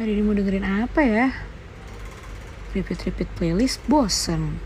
[0.00, 1.28] Hari ini mau dengerin apa ya?
[2.72, 4.56] Repeat-repeat playlist bosen.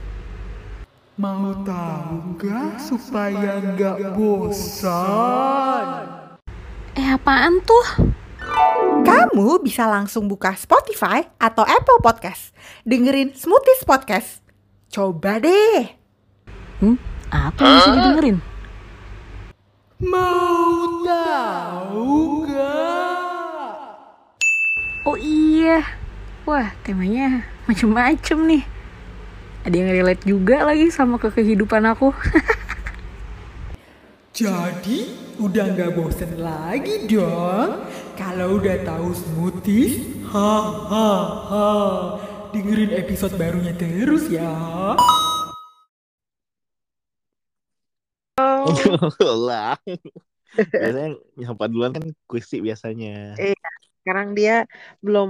[1.18, 5.86] Mau tahu nggak supaya nggak bosan?
[6.94, 8.14] Eh apaan tuh?
[9.02, 12.54] Kamu bisa langsung buka Spotify atau Apple Podcast.
[12.86, 14.38] Dengerin Smoothies Podcast.
[14.86, 15.98] Coba deh.
[16.78, 16.94] Hmm?
[17.34, 18.38] Apa yang bisa didengerin?
[19.98, 23.03] Mau tahu nggak?
[25.04, 25.84] Oh iya.
[26.48, 28.64] Wah temanya macem-macem nih.
[29.64, 32.08] Ada yang relate juga lagi sama ke kehidupan aku.
[34.40, 37.84] Jadi udah nggak bosen lagi dong?
[38.16, 40.52] Kalau udah tahu smoothies, ha
[40.88, 41.12] ha
[41.52, 41.68] ha.
[42.56, 44.96] Dengerin episode barunya terus ya.
[49.46, 49.76] lah
[50.54, 53.34] biasanya nyapa duluan kan kuisi biasanya
[54.04, 54.68] Sekarang dia
[55.00, 55.28] belum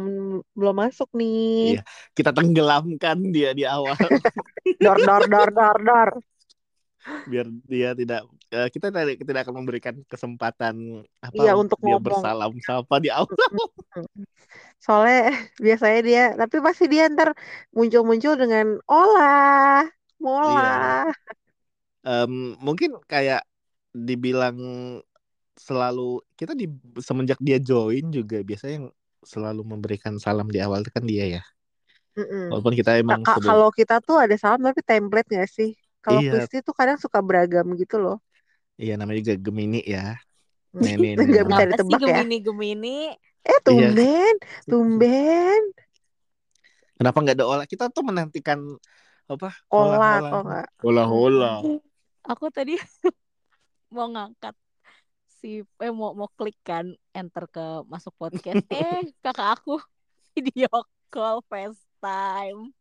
[0.58, 1.78] belum masuk nih.
[1.78, 1.82] Iya.
[2.18, 3.94] kita tenggelamkan dia di awal
[4.82, 6.10] Dor dor dor dor dor.
[7.28, 12.04] biar dia tidak eh, kita tidak tidak akan memberikan kesempatan apa Iya, untuk dia ngomong.
[12.04, 13.28] bersalam sapa di awal
[14.84, 15.32] Soalnya
[15.64, 17.32] biasanya dia, tapi pasti dia ntar
[17.72, 19.84] muncul-muncul dengan olah,
[20.20, 21.08] mola.
[22.04, 23.48] Em, mungkin kayak
[23.96, 24.56] dibilang
[25.58, 26.66] selalu kita di
[27.02, 28.88] semenjak dia join juga biasanya yang
[29.24, 31.42] selalu memberikan salam di awal itu kan dia ya
[32.18, 32.46] Mm-mm.
[32.48, 35.70] walaupun kita emang Ka- sebelum Kalau kita tuh ada salam tapi template gak sih?
[36.04, 36.30] Kalau Iya.
[36.30, 38.16] Kristi tuh kadang suka beragam gitu loh.
[38.82, 40.00] iya namanya juga Gemini ya
[40.74, 42.20] Nah, ini Nggak bisa ditebak ya.
[42.44, 43.14] Gemini?
[43.44, 44.34] Eh tumben,
[44.68, 45.62] tumben.
[46.98, 47.66] Kenapa nggak ada olah?
[47.72, 48.58] Kita tuh menantikan
[49.32, 49.48] apa?
[49.78, 50.66] Olah atau enggak?
[50.86, 51.56] Olah olah.
[52.30, 52.72] Aku tadi
[53.94, 54.54] mau ngangkat
[55.44, 58.64] si eh mau mau klik kan enter ke masuk podcast.
[58.72, 59.76] Eh kakak aku
[60.32, 60.72] video
[61.12, 62.72] call FaceTime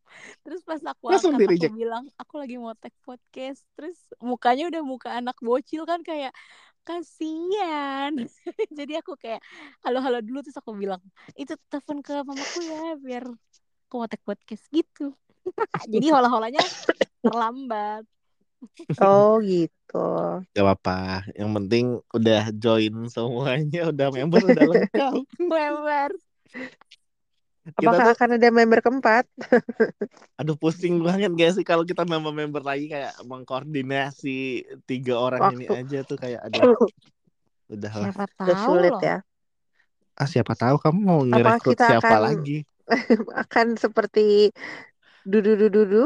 [0.47, 3.67] terus pas aku Langsung angkat aku bilang aku lagi mau tag podcast.
[3.75, 6.31] Terus mukanya udah muka anak bocil kan kayak
[6.87, 8.15] kasihan.
[8.79, 9.43] Jadi aku kayak
[9.83, 11.03] halo halo dulu terus aku bilang
[11.35, 13.23] itu telepon ke mamaku ya biar
[13.91, 15.11] aku mau tag podcast gitu.
[15.91, 16.63] Jadi hola-holanya
[17.19, 18.07] terlambat
[18.99, 20.07] Oh gitu.
[20.53, 21.27] Gak apa-apa.
[21.37, 25.13] Yang penting udah join semuanya, udah member udah lengkap.
[25.53, 26.09] member
[27.63, 29.23] Kita Apakah tuh, akan ada member keempat?
[30.39, 35.79] aduh pusing banget gak sih kalau kita member-member lagi kayak mengkoordinasi tiga orang ini Waktu.
[35.87, 36.75] aja tuh kayak aduh
[37.73, 38.11] udah lah.
[38.11, 39.17] siapa Udah tahu sulit loh ya.
[40.13, 42.57] Ah siapa tahu kamu mau ngerekrut siapa akan- lagi?
[43.31, 44.51] Akan seperti
[45.23, 46.03] dudu dudu dudu.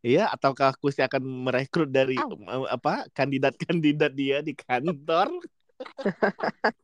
[0.00, 5.28] Iya, ataukah aku sih akan merekrut dari eh, apa kandidat-kandidat dia di kantor?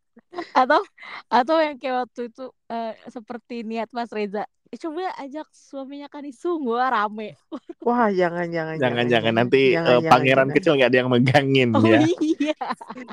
[0.52, 0.80] atau
[1.32, 6.64] atau yang kayak waktu itu eh, seperti niat Mas Reza eh, coba ajak suaminya Kanisung
[6.68, 7.36] wah rame
[7.86, 10.56] Wah jangan jangan Jangan-jangan nanti Jangan, eh, jangan, pangeran jangan.
[10.56, 12.00] kecil nggak ada yang megangin oh ya.
[12.20, 12.56] iya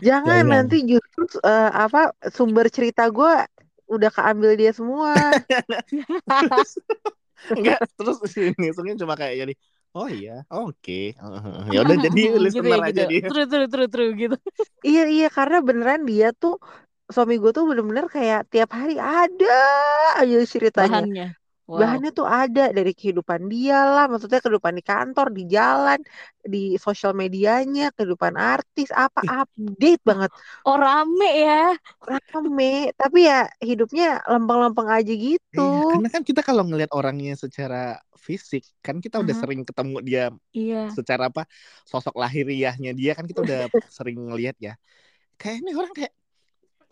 [0.03, 0.51] Jangan Jangan.
[0.51, 3.47] nanti justru eh, apa sumber cerita gue
[3.93, 5.13] udah keambil dia semua.
[7.53, 9.53] Enggak, terus ini sebenarnya cuma kayak jadi
[9.95, 10.91] oh iya, oke.
[11.73, 13.09] ya udah jadi gitu listener ya, aja gitu.
[13.11, 13.29] dia.
[13.29, 14.35] True, true, true, true, gitu.
[14.87, 16.53] iya iya karena beneran dia tuh
[17.13, 19.47] suami gue tuh bener-bener kayak tiap hari ada
[20.19, 20.99] aja ceritanya.
[21.05, 21.35] Bahannya.
[21.73, 21.79] Wow.
[21.79, 25.99] Bahannya tuh ada dari kehidupan dia lah, maksudnya kehidupan di kantor, di jalan,
[26.53, 30.31] di sosial medianya, kehidupan artis, apa update banget,
[30.67, 31.53] Oh rame ya.
[32.09, 32.93] rame.
[32.99, 33.35] Tapi ya
[33.69, 35.11] hidupnya lempeng-lempeng aja
[35.55, 35.61] Iya, gitu.
[35.91, 37.75] karena kan kita kalau ngelihat orangnya secara
[38.25, 39.41] fisik, kan kita udah Aha.
[39.41, 40.21] sering ketemu dia
[40.53, 40.97] Iya.
[40.97, 41.41] secara apa
[41.91, 43.59] sosok lahiriahnya dia kan kita udah
[43.97, 44.71] sering ngelihat ya.
[45.39, 46.13] Kayak ini orang kayak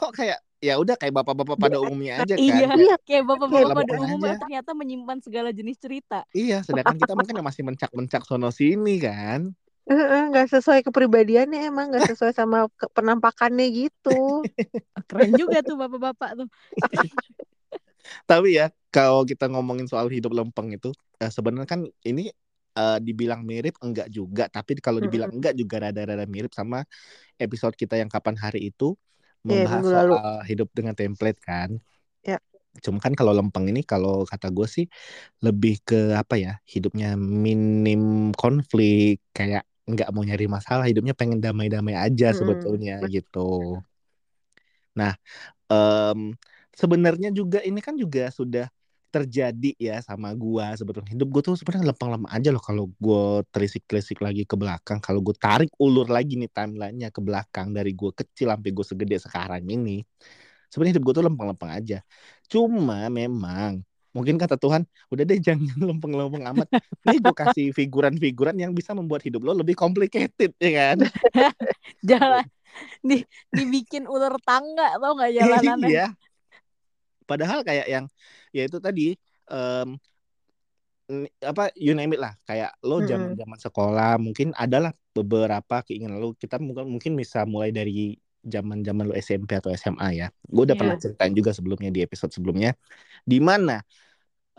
[0.02, 2.42] kok kayak ya udah kayak bapak-bapak pada umumnya aja kan.
[2.42, 2.68] Iya.
[2.74, 2.96] Iya.
[3.06, 4.42] Kayak bapak-bapak pada Lempeng umumnya aja.
[4.46, 6.26] ternyata menyimpan segala jenis cerita.
[6.34, 9.54] Iya, sedangkan kita mungkin masih mencak-mencak sono sini kan.
[9.90, 14.46] Heeh, nggak sesuai kepribadiannya emang nggak sesuai sama ke- penampakannya gitu.
[15.10, 16.48] Keren juga tuh bapak-bapak tuh.
[18.30, 22.30] Tapi ya kalau kita ngomongin soal hidup lempeng itu eh, sebenarnya kan ini
[22.78, 26.86] eh, dibilang mirip enggak juga, tapi kalau dibilang enggak juga rada-rada mirip sama
[27.42, 28.96] episode kita yang kapan hari itu
[29.50, 30.14] Iya, membahas lalu.
[30.14, 31.70] soal hidup dengan template kan.
[32.24, 32.40] Ya.
[32.86, 34.86] Cuma kan kalau lempeng ini kalau kata gue sih
[35.46, 37.08] lebih ke apa ya hidupnya
[37.46, 43.14] minim konflik kayak nggak mau nyari masalah hidupnya pengen damai-damai aja Mm-mm, sebetulnya betul.
[43.16, 43.40] gitu.
[44.98, 45.14] Nah
[45.72, 46.20] em,
[46.76, 48.68] sebenarnya juga ini kan juga sudah
[49.12, 54.24] terjadi ya sama gua sebetulnya hidup gue tuh sebenarnya lempeng-lempeng aja loh kalau gue telisik-telisik
[54.24, 58.50] lagi ke belakang kalau gue tarik ulur lagi nih timelinenya ke belakang dari gue kecil
[58.56, 60.00] sampai gue segede sekarang ini
[60.72, 62.00] sebenarnya hidup gue tuh lempeng-lempeng aja
[62.52, 63.80] Cuma memang
[64.12, 66.68] mungkin kata Tuhan, udah deh jangan lempeng-lempeng amat.
[67.08, 70.98] Nih gue kasih figuran-figuran yang bisa membuat hidup lo lebih complicated ya kan?
[72.12, 72.44] Jalan
[73.04, 75.90] di dibikin ular tangga tau nggak jalanannya?
[75.96, 76.08] Iya.
[77.26, 78.06] Padahal kayak yang
[78.52, 79.16] ya itu tadi
[81.12, 82.34] ni- apa you name it lah.
[82.48, 86.34] Kayak lo zaman zaman sekolah mungkin adalah beberapa keinginan lo.
[86.36, 90.28] Kita mungkin mungkin bisa mulai dari zaman zaman lo SMP atau SMA ya.
[90.48, 90.82] Gue udah Iya.
[90.82, 92.74] pernah ceritain juga sebelumnya di episode sebelumnya.
[93.28, 93.84] Di mana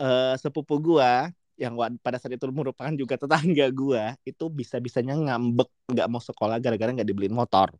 [0.00, 1.28] eh, sepupu gua
[1.60, 6.56] yang pada saat itu merupakan juga tetangga gua itu bisa bisanya ngambek nggak mau sekolah
[6.58, 7.70] gara-gara nggak dibeliin motor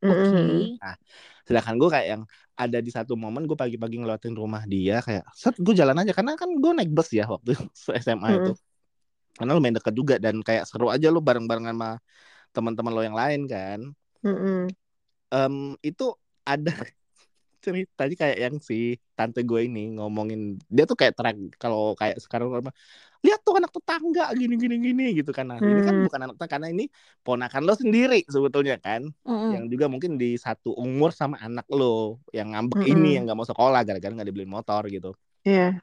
[0.00, 0.36] Oke.
[0.36, 0.80] Mm-mm.
[1.46, 2.22] sedangkan gue kayak yang
[2.56, 6.32] ada di satu momen gue pagi-pagi ngelewatin rumah dia kayak set gue jalan aja karena
[6.38, 7.52] kan gue naik bus ya waktu
[8.04, 8.52] SMA itu
[9.36, 11.98] karena lumayan deket juga dan kayak seru aja lu bareng-bareng sama
[12.54, 13.80] teman-teman lo yang lain kan
[14.24, 14.68] Mm-mm.
[15.30, 16.04] Em, itu
[16.42, 16.70] ada
[17.64, 22.48] ceritanya kayak yang si tante gue ini ngomongin dia tuh kayak terang kalau kayak sekarang
[22.56, 22.72] apa
[23.20, 26.04] lihat tuh anak tetangga gini gini gini gitu kan nah ini kan Hmm.
[26.06, 26.84] bukan anak tetangga karena ini
[27.26, 29.52] ponakan lo sendiri sebetulnya kan Mm-mm.
[29.54, 32.92] yang juga mungkin di satu umur sama anak lo yang ngambek Mm-mm.
[32.96, 35.12] ini yang nggak mau sekolah gara-gara nggak dibeliin motor gitu
[35.44, 35.80] Iya.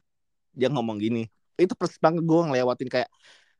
[0.58, 1.20] dia ngomong gini
[1.58, 3.08] itu persis banget gue ngelewatin kayak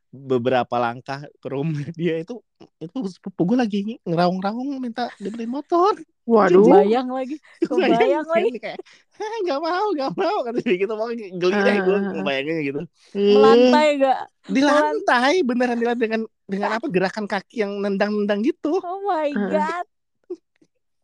[0.08, 2.40] beberapa langkah ke rumah dia itu
[2.80, 5.94] itu sepupu gue lagi ngeraung-raung minta dibeliin motor
[6.28, 6.60] Waduh.
[6.60, 7.40] Kebayang lagi.
[7.64, 7.88] Kan,
[8.28, 8.60] lagi.
[8.60, 8.76] kayak
[9.16, 12.12] "Hah, nggak mau nggak mau kata dia gitu mau geli deh gue Ah.
[12.14, 12.80] ngebayanginnya gitu
[13.16, 13.32] Ih.
[13.32, 14.20] Melantai gak?
[14.44, 19.28] di lantai beneran di lantai dengan dengan apa gerakan kaki yang nendang-nendang gitu Oh my
[19.30, 19.48] Ah.
[19.48, 19.86] god.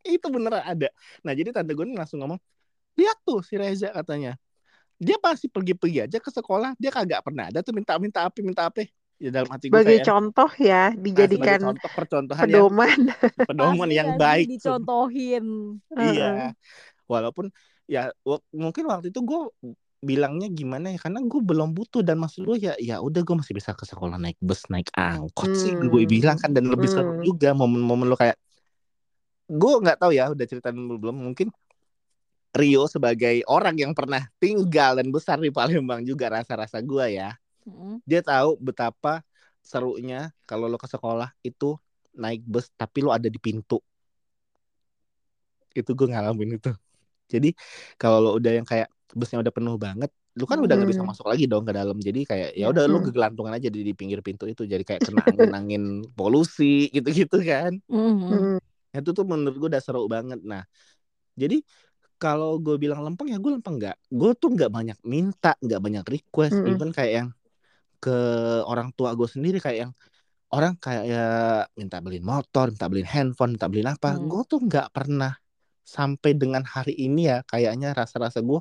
[0.04, 0.88] itu beneran ada
[1.20, 2.36] nah jadi tante gue ini langsung ngomong
[2.94, 4.36] lihat tuh si Reza katanya
[5.00, 8.86] dia pasti pergi-pergi aja ke sekolah dia kagak pernah ada tuh minta-minta api minta apa
[9.18, 12.98] ya dalam hati gue Sebagai kayak contoh ya, nah, dijadikan contoh percontohan yang pedoman.
[13.50, 15.46] pedoman Pasti yang nggak sih baik Dicontohin.
[15.94, 16.30] Iya.
[17.06, 17.46] Walaupun
[17.86, 18.10] ya
[18.50, 19.40] mungkin waktu itu gue
[20.04, 23.56] bilangnya gimana ya karena gue belum butuh dan maksud gue ya ya udah gue masih
[23.56, 26.12] bisa ke sekolah naik bus naik angkot sih gue Hmm.
[26.12, 27.24] bilang kan dan lebih seru Hmm.
[27.24, 28.36] juga momen-momen lo kayak
[29.48, 31.48] gue nggak tahu ya udah ceritain dulu belum mungkin
[32.54, 37.34] Rio sebagai orang yang pernah tinggal dan besar di Palembang juga rasa-rasa gue ya
[37.68, 38.02] Mm-mm.
[38.08, 39.24] dia tahu betapa
[39.64, 41.76] serunya kalau lo ke sekolah itu
[42.16, 43.80] naik bus tapi lo ada di pintu
[45.78, 46.70] itu gue ngalamin itu
[47.32, 47.48] jadi
[48.00, 51.10] kalau lo udah yang kayak busnya udah penuh banget lu kan udah nggak bisa Hmm.
[51.10, 53.06] masuk lagi dong ke dalam jadi kayak ya udah lu Hmm.
[53.06, 55.82] kegelantungan aja di, di pinggir pintu itu jadi kayak kena angin angin
[56.18, 58.56] polusi gitu gitu kan Mm-mm.
[58.56, 58.58] Mm.
[58.94, 60.62] itu tuh menurut gue udah seru banget nah
[61.42, 61.56] jadi
[62.24, 66.04] kalau gue bilang lempeng ya gue lempeng nggak gue tuh nggak banyak minta nggak banyak
[66.14, 66.64] request Mm-mm.
[66.70, 67.28] even kayak yang
[68.02, 68.10] ke
[68.72, 69.92] orang tua gue sendiri kayak yang
[70.54, 71.20] orang kayak ya
[71.80, 74.28] minta beliin motor minta beliin handphone minta beliin apa Hmm.
[74.30, 75.32] gue tuh nggak pernah
[75.96, 78.60] sampai dengan hari ini ya kayaknya rasa-rasa gue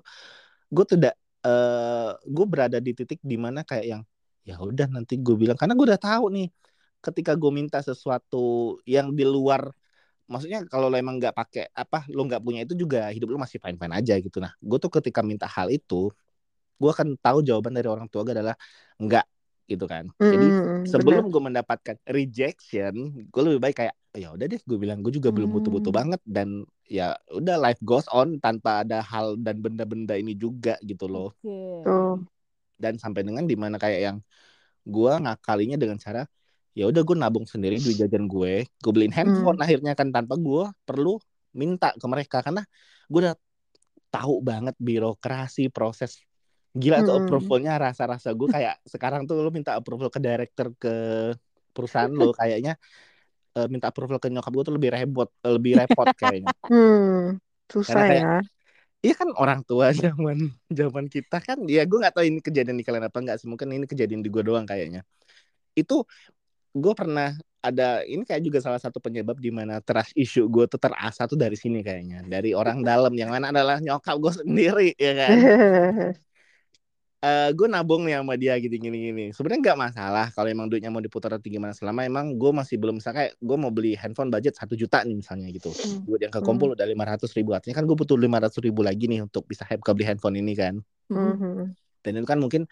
[0.75, 1.13] gue tidak
[1.45, 4.04] eh gue berada di titik di mana kayak yang
[4.48, 6.48] ya udah nanti gue bilang karena gue udah tahu nih
[7.06, 8.38] ketika gue minta sesuatu
[8.88, 9.62] yang di luar
[10.33, 13.59] maksudnya kalau lo emang nggak pakai apa lo nggak punya itu juga hidup lo masih
[13.63, 16.09] fine fine aja gitu nah gue tuh ketika minta hal itu
[16.81, 18.56] gue akan tahu jawaban dari orang tua gue adalah
[19.00, 19.25] enggak
[19.71, 22.94] gitu kan jadi Mm, sebelum gue mendapatkan rejection
[23.31, 25.95] gue lebih baik kayak ya udah deh gue bilang gue juga belum butuh-butuh Hmm.
[25.95, 31.07] banget dan ya udah life goes on tanpa ada hal dan benda-benda ini juga gitu
[31.09, 31.33] loh.
[31.41, 32.25] Tuh.
[32.81, 34.17] dan sampai dengan di mana kayak yang
[34.86, 36.22] gue ngakalinya dengan cara
[36.74, 40.65] ya udah gue nabung sendiri duit jajan gue gue beliin handphone akhirnya kan tanpa gue
[40.84, 41.22] perlu
[41.53, 42.65] minta ke mereka karena
[43.06, 43.36] gue udah
[44.10, 46.18] tahu banget birokrasi proses
[46.74, 47.30] gila tuh Mm-mm.
[47.30, 50.94] approvalnya rasa-rasa gue kayak sekarang tuh lo minta approval ke director ke
[51.70, 52.74] perusahaan lo kayaknya
[53.53, 57.38] eh, minta approval ke nyokap gue tuh lebih repot lebih repot kayaknya Hmm.
[57.70, 58.38] Susah Karena kayak- ya.
[59.03, 60.38] Iya kan orang tua zaman
[60.72, 63.68] zaman kita kan ya gue nggak tahu ini kejadian di kalian apa enggak sih mungkin
[63.70, 65.03] ini kejadian di gue doang kayaknya
[65.75, 66.06] itu
[66.74, 70.75] gue pernah ada ini kayak juga salah satu penyebab di mana trust issue gue tuh
[70.75, 72.25] terasa tuh dari sini kayaknya.
[72.27, 75.38] Dari orang dalam yang mana adalah nyokap gue sendiri ya kan?
[77.24, 79.25] Eh gue nabung nih sama dia gini gini gini.
[79.32, 81.72] Sebenarnya nggak masalah kalau emang duitnya mau diputar atau gimana.
[81.72, 85.15] Selama emang gue masih belum bisa kayak gue mau beli handphone budget satu juta nih
[85.15, 85.72] misalnya gitu.
[85.72, 86.03] Hmm.
[86.03, 87.56] duit yang kekumpul udah lima ratus ribu.
[87.56, 90.51] Artinya kan gue butuh lima ratus ribu lagi nih untuk bisa have beli handphone ini
[90.51, 90.84] kan.
[91.08, 91.72] Mhm.
[92.03, 92.68] dan itu kan mungkin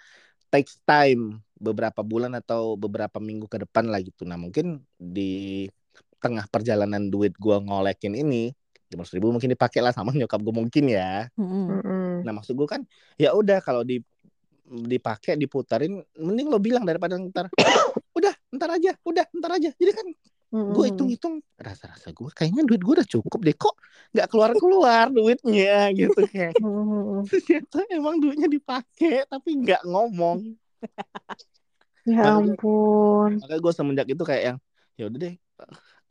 [0.52, 5.70] takes time beberapa bulan atau beberapa minggu ke depan lah gitu nah mungkin di
[6.18, 8.50] tengah perjalanan duit gua ngolekin ini
[8.92, 11.32] lima ribu mungkin dipakai lah sama nyokap gue mungkin ya.
[11.40, 12.28] Mm-mm.
[12.28, 12.84] nah maksud gue kan
[13.16, 14.04] ya udah kalau di
[14.68, 17.48] dipakai diputarin mending lo bilang daripada ntar
[18.18, 20.08] udah ntar aja udah ntar aja jadi kan
[20.52, 20.88] gue Mm-mm.
[20.92, 23.76] hitung-hitung rasa-rasa gue kayaknya duit gue udah cukup deh kok
[24.12, 26.60] nggak keluar-keluar duitnya gitu kayak
[27.32, 30.56] ternyata emang duitnya dipakai tapi nggak ngomong
[32.06, 33.38] Ya ampun.
[33.42, 34.58] makanya gue semenjak itu kayak yang
[34.98, 35.36] ya udah deh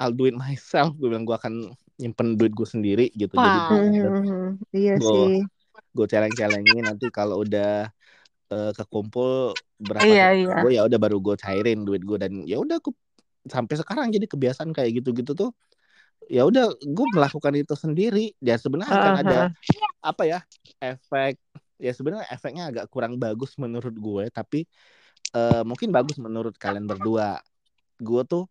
[0.01, 3.77] I'll do it myself gue bilang gue akan nyimpen duit gue sendiri gitu jadi Wow.
[3.77, 4.43] Mm-mm.
[4.73, 5.35] Iya Gua- sih.
[5.91, 7.91] gue celeng-celengin nanti kalau udah
[8.51, 10.55] eh, kekumpul berapa Iya, iya.
[10.63, 12.95] gue ya udah baru gue cairin duit gue dan ya udah aku
[13.47, 15.51] sampai sekarang jadi kebiasaan kayak gitu-gitu tuh
[16.31, 19.39] ya udah gue melakukan itu sendiri dan sebenarnya akan Heeh, ada
[20.05, 20.39] apa ya
[20.79, 21.41] efek
[21.81, 24.69] ya sebenarnya efeknya agak kurang bagus menurut gue tapi
[25.35, 27.39] eh, mungkin bagus menurut kalian berdua
[28.01, 28.45] gue tuh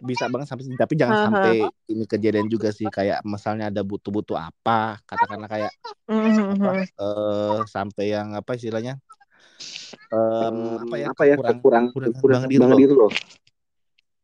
[0.00, 0.80] bisa banget sampai sini.
[0.80, 1.24] tapi jangan Heeh.
[1.28, 1.54] sampai
[1.92, 5.72] ini kejadian juga sih kayak misalnya ada butuh-butuh apa katakanlah kayak
[6.08, 6.56] Mhm.
[6.56, 8.96] apa eh sampai yang apa istilahnya
[10.10, 12.80] Em, apa ya apa ya kurang kurang kurang kurang banget gitu banget loh.
[12.82, 13.12] itu loh.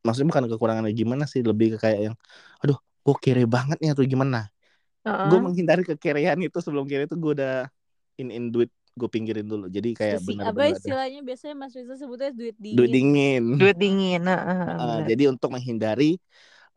[0.03, 2.17] maksudnya bukan kekurangannya gimana sih lebih ke kayak yang
[2.63, 4.51] aduh gue kere banget nih atau gimana
[5.07, 5.27] Heeh.
[5.31, 7.71] gue menghindari kekerean itu sebelum kere itu gue udah
[8.19, 11.73] in in duit gue pinggirin dulu jadi kayak Si- apa benar-benar ada istilahnya biasanya Mas
[11.77, 12.77] Riza sebutnya duit dingin.
[12.77, 14.23] duit dingin Duit dingin.
[14.31, 15.09] heeh, Eh, bener.
[15.09, 16.05] jadi untuk menghindari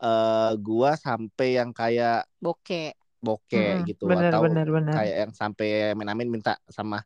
[0.03, 2.85] eh gua sampai yang kayak Bokeh.
[3.25, 3.79] bokeh Mm-mm.
[3.87, 5.01] gitu Bener, atau bener, bener.
[5.01, 5.67] kayak yang sampai
[6.13, 6.97] amin minta sama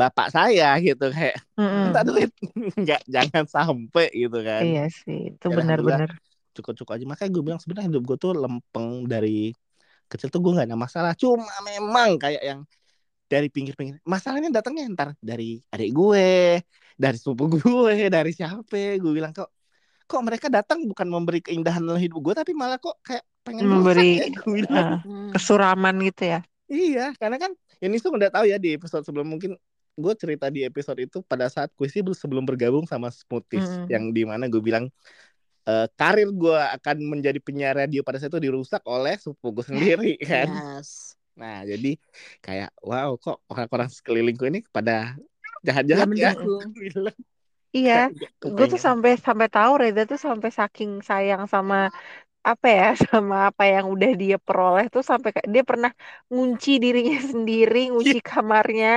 [0.00, 1.84] bapak saya gitu kayak Mm-mm.
[1.84, 2.30] minta duit
[2.82, 6.10] nggak jangan sampai gitu kan Iya sih, itu Ya, benar-benar.
[6.56, 9.30] cukup-cukup aja makanya gue bilang sebenarnya hidup gue tuh lempeng dari
[10.10, 12.60] kecil tuh gue nggak ada masalah cuma memang kayak yang
[13.28, 16.58] dari pinggir-pinggir masalahnya datangnya ntar dari adik gue
[16.96, 19.52] dari sepupu gue dari siapa gue bilang kok
[20.08, 24.16] kok mereka datang bukan memberi keindahan dalam hidup gue tapi malah kok kayak pengen Memberi,
[24.16, 25.30] ya gue bilang Hmm.
[25.36, 26.40] kesuraman gitu ya.
[26.68, 29.56] iya karena kan ini tuh udah tahu ya di episode sebelum mungkin
[29.98, 33.88] gue cerita di episode itu pada saat kuisi sebelum bergabung sama Smoothies Mm-mm.
[33.92, 34.86] yang di mana gue bilang
[35.66, 40.12] eh, karir gue akan menjadi penyiar radio pada saat itu dirusak oleh sepupu gue sendiri
[40.22, 41.17] kan Yes.
[41.40, 41.88] Nah jadi
[42.44, 44.92] kayak wow kok orang-orang sekelilingku ini pada
[45.66, 46.30] jahat-jahat Gak ya
[46.82, 47.16] bilang,
[47.76, 51.76] Iya, "Nggak gue tuh kepengen." sampai sampai tahu Reza tuh sampai saking sayang sama
[52.50, 55.90] apa ya sama apa yang udah dia peroleh tuh sampai dia pernah
[56.32, 58.88] ngunci dirinya sendiri, ngunci kamarnya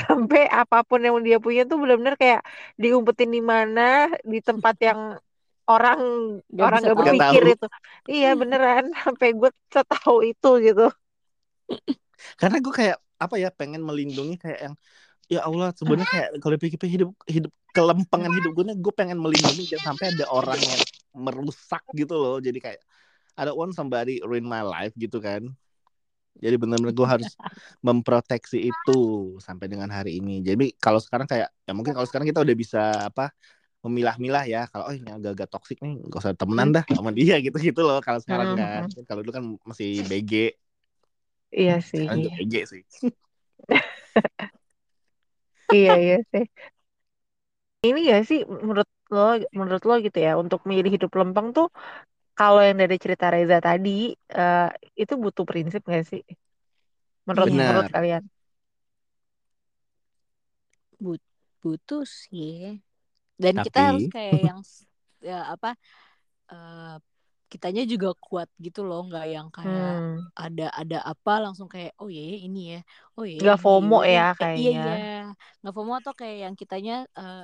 [0.00, 2.40] sampai apa pun yang dia punya tuh benar-benar kayak
[2.82, 3.82] diumpetin di mana
[4.32, 5.00] di tempat yang
[5.72, 6.00] orang
[6.58, 6.94] Gak orang tahu.
[6.98, 7.50] berpikir tahu.
[7.52, 7.64] itu.
[8.12, 10.82] Iya beneran sampai gue setahu itu gitu.
[12.40, 14.74] karena gue kayak apa ya pengen melindungi kayak yang
[15.26, 19.92] ya Allah sebenarnya kayak kalau pikir hidup hidup kelempengan hidup gue gue pengen melindungi jangan
[19.94, 20.80] sampai ada orang yang
[21.16, 22.36] merusak gitu loh.
[22.40, 22.80] Jadi kayak
[23.44, 25.44] don't want somebody ruin my life gitu kan.
[26.36, 27.32] Jadi benar-benar gue harus
[27.80, 28.98] memproteksi itu
[29.40, 30.44] sampai dengan hari ini.
[30.44, 33.32] Jadi kalau sekarang kayak ya mungkin kalau sekarang kita udah bisa apa
[33.84, 34.68] memilah-milah ya.
[34.68, 38.00] Kalau oh ini agak-agak toksik nih gak usah temenan dah sama dia gitu gitu loh
[38.04, 39.04] kalau sekarang Hmm, kan.
[39.08, 40.32] Kalau dulu kan masih BG
[41.52, 42.06] Iya sih.
[42.06, 42.82] BG sih
[45.74, 46.44] Iya iya sih.
[47.86, 51.70] Ini gak sih menurut lo menurut lo gitu ya untuk milih hidup lempeng tuh
[52.38, 56.22] kalau yang dari cerita Reza tadi eh, itu butuh prinsip gak sih?
[57.26, 57.66] Menurut Benar.
[57.66, 58.22] menurut kalian?
[61.02, 61.30] But-
[61.62, 62.78] butuh sih.
[63.36, 64.58] Dan kita Tapi- harus kayak yang
[65.18, 65.74] ya apa
[66.54, 66.96] eh,
[67.52, 70.30] kitanya juga kuat gitu loh, nggak yang kayak Hmm.
[70.42, 72.78] ada ada apa langsung kayak oh iya ya, ini ya,
[73.16, 74.24] oh iya Nggak ini, FOMO yaudah, ya
[74.58, 74.80] iya kayaknya.
[74.80, 74.90] iya
[75.60, 77.36] nggak FOMO atau kayak yang kitanya eh,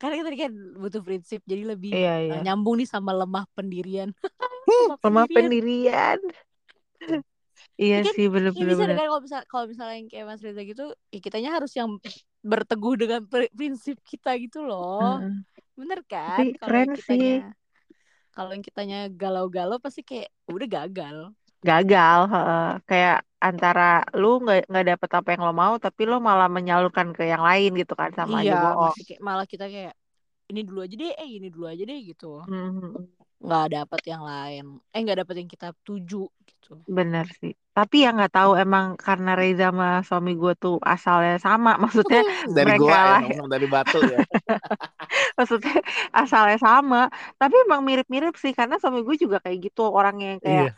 [0.00, 2.38] karena kita kan butuh prinsip jadi lebih Iya iya.
[2.44, 4.08] nyambung nih sama lemah pendirian.
[5.04, 6.20] Lemah pendirian.
[7.82, 8.24] Iya Kan sih
[8.56, 8.70] Ya bener-bener.
[8.70, 10.82] bisa kan kalau misal kalau misalnya yang kayak Mas Reza gitu,
[11.12, 11.90] ya kitanya harus yang
[12.50, 14.96] berteguh dengan pri- prinsip kita gitu loh.
[15.00, 15.44] Mm-mm.
[15.78, 16.44] Bener kan?
[16.62, 17.26] Tapi keren sih.
[18.36, 21.16] Kalau yang kitanya galau-galau pasti kayak udah gagal.
[21.68, 22.64] Gagal, heeh.
[22.88, 23.16] Kayak
[23.46, 23.82] antara
[24.20, 27.70] lu nggak nggak dapet apa yang lo mau, tapi lo malah menyalurkan ke yang lain
[27.80, 28.94] gitu kan, sama aja iya, bohong.
[29.06, 29.94] kayak malah kita kayak
[30.50, 32.26] ini dulu aja deh, eh ini dulu aja deh gitu.
[32.46, 33.06] Mhm.
[33.44, 34.64] Nggak dapat yang lain.
[34.94, 36.72] Eh nggak dapat yang kita tuju gitu.
[36.96, 37.54] Bener sih.
[37.76, 42.20] Tapi yang nggak tahu emang karena Reza sama suami gue tuh asalnya sama, maksudnya
[42.56, 44.20] dari mereka gua ya lah, ngomong dari batu ya
[45.38, 45.72] maksudnya
[46.18, 46.96] asalnya sama.
[47.40, 50.76] Tapi emang mirip-mirip sih karena suami gue juga kayak gitu orangnya yang kayak iya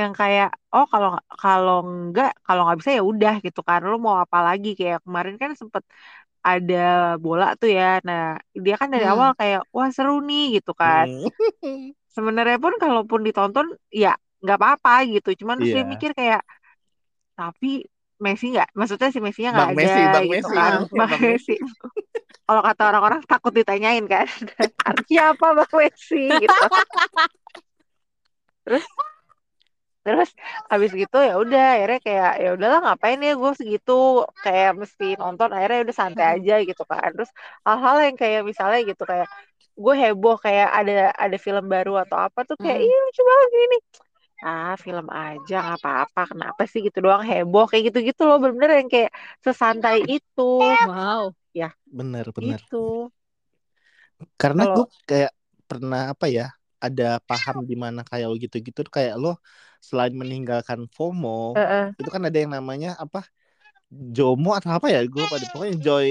[0.00, 1.10] yang kayak oh kalau
[1.42, 3.80] kalau enggak kalau nggak bisa ya udah gitu kan.
[3.90, 5.84] Lu mau apa lagi kayak kemarin kan sempet
[6.48, 6.76] ada
[7.24, 7.84] bola tuh ya.
[8.08, 8.20] Nah
[8.64, 9.12] dia kan dari Hmm.
[9.12, 11.08] awal kayak wah seru nih gitu kan.
[11.10, 11.92] Hmm.
[12.16, 13.66] Sebenarnya pun kalaupun ditonton
[14.02, 15.28] ya nggak apa-apa gitu.
[15.40, 15.90] Cuman terus dia Iya.
[15.92, 16.42] mikir kayak
[17.38, 17.86] tapi
[18.22, 21.54] Messi nggak, maksudnya si Messi-nya nggak ada Messi, Bang gitu Messi, kan, Bang Bang Messi.
[22.46, 24.26] Kalau kata orang-orang takut ditanyain kan,
[24.88, 26.64] artinya apa Bang Messi gitu.
[28.62, 28.84] terus
[30.02, 30.30] terus
[30.66, 35.50] habis gitu ya udah akhirnya kayak ya udahlah ngapain ya gue segitu kayak mesti nonton
[35.54, 37.30] akhirnya udah santai aja gitu kan terus
[37.66, 39.30] hal-hal yang kayak misalnya gitu kayak
[39.78, 42.86] gue heboh kayak ada ada film baru atau apa tuh kayak Mm.
[42.86, 43.82] ih lucu banget gini nih
[44.46, 46.20] ah film aja nggak apa-apa.
[46.30, 47.22] Kenapa sih gitu doang?
[47.28, 48.36] Heboh kayak gitu-gitu loh.
[48.42, 49.10] Bener-bener yang kayak
[49.44, 50.42] sesantai itu.
[50.86, 51.34] Wow.
[51.86, 52.62] bener bener.
[52.68, 52.76] gitu.
[54.40, 55.32] Karena gue kayak
[55.68, 56.44] pernah apa ya
[56.84, 59.28] ada paham di mana kayak gitu-gitu tuh kayak lo
[59.88, 61.94] selain meninggalkan FOMO Heeh.
[61.98, 63.18] itu kan ada yang namanya apa
[64.16, 65.00] JOMO atau apa ya?
[65.14, 66.06] Gue pada pokoknya joy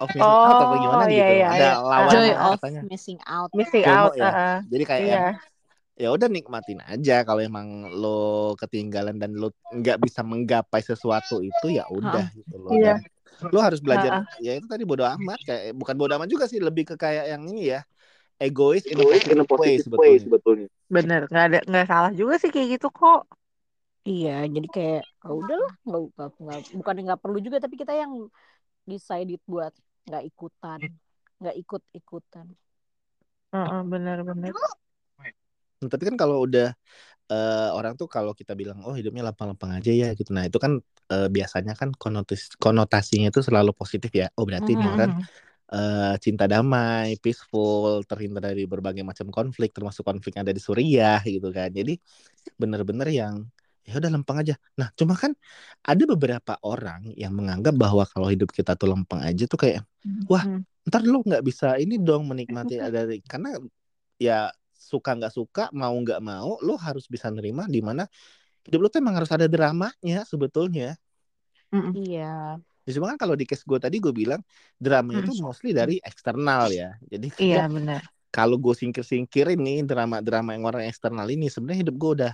[0.00, 1.74] of missing Oh, out apa gimana iya, gitu iya, ada iya.
[1.90, 2.82] lawan Joy of katanya?
[2.90, 3.50] Missing out.
[3.58, 4.28] missing FOMO out ya.
[4.34, 4.54] heeh.
[4.72, 5.40] jadi kayak iya
[5.98, 7.26] ya udah nikmatin aja.
[7.26, 12.72] Kalau emang lo ketinggalan dan lo nggak bisa menggapai sesuatu itu ya udah gitu loh.
[12.72, 13.02] Iya.
[13.02, 16.58] dan lo harus belajar ya itu tadi bodo amat kayak bukan bodo amat juga sih
[16.58, 17.86] lebih ke kayak yang ini ya
[18.38, 20.66] egois in a positive way sebetulnya.
[20.90, 23.26] bener nggak ada nggak salah juga sih kayak gitu kok.
[24.08, 28.32] Iya, jadi kayak oh, udahlah, nggak, nggak, nggak, bukan nggak perlu juga, tapi kita yang
[28.88, 29.68] decided buat
[30.08, 30.80] nggak ikutan,
[31.36, 32.46] nggak ikut ikutan.
[33.52, 34.56] Heeh, bener-bener
[35.78, 36.74] Nah, tapi kan kalau udah
[37.32, 40.72] eh, orang tuh kalau kita bilang oh hidupnya lempeng-lempeng aja ya gitu nah itu kan
[41.12, 44.94] eh, biasanya kan konotis konotasinya itu selalu positif ya oh berarti ini Mhm.
[44.94, 45.12] orang
[45.74, 51.20] eh, cinta damai peaceful terhindar dari berbagai macam konflik termasuk konflik yang ada di Suriah
[51.26, 51.92] gitu kan jadi
[52.60, 53.34] bener-bener yang
[53.88, 55.32] ya udah lempeng aja nah cuma kan
[55.86, 59.82] ada beberapa orang yang menganggap bahwa kalau hidup kita tuh lempeng aja tuh kayak
[60.28, 60.62] Wah, Hmm.
[60.88, 63.56] ntar lo nggak bisa ini dong menikmati ada karena
[64.20, 64.50] ya
[64.92, 68.02] suka nggak suka mau nggak mau lo harus bisa nerima di mana
[68.66, 70.96] hidup lo tuh emang harus ada dramanya sebetulnya.
[71.72, 72.60] Iya.
[72.86, 74.40] ya, cuma kan kalau di case gue tadi gue bilang
[74.80, 78.02] dramanya itu mostly dari eksternal ya jadi iya bener
[78.34, 82.32] kalau gue singkir-singkirin nih drama-drama yang orang eksternal ini sebenarnya hidup gue udah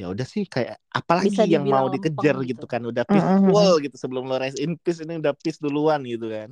[0.00, 2.66] ya udah sih kayak apalagi Bisa yang mau dikejar gitu gitu.
[2.66, 3.52] kan udah Mm-mm.
[3.52, 6.50] peaceful gitu sebelum lo rest in peace ini udah peace duluan gitu kan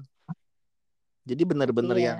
[1.28, 2.10] jadi bener-bener Iya.
[2.10, 2.18] yang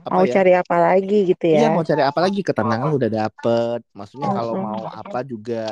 [0.00, 0.32] apa mau ya?
[0.32, 1.68] cari apa lagi gitu Iya ya.
[1.74, 2.40] mau cari apa lagi?
[2.46, 3.78] Ketenangan udah dapet.
[3.92, 4.64] Maksudnya kalau Mm-mm.
[4.64, 5.62] mau apa juga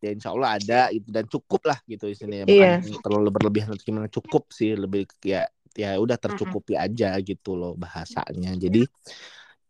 [0.00, 1.08] Ya insya Allah ada gitu.
[1.12, 2.80] Dan cukup lah gitu isinya Iya.
[2.80, 4.06] Bukan yang terlalu berlebihan atau gimana.
[4.08, 4.72] Cukup sih.
[4.72, 5.44] Lebih ya
[5.76, 8.56] Ya udah tercukupi aja gitu loh bahasanya.
[8.58, 8.82] Jadi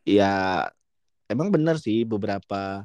[0.07, 0.65] ya
[1.31, 2.83] Emang bener sih beberapa